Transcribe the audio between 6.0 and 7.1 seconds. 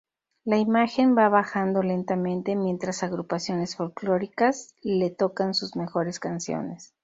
canciones.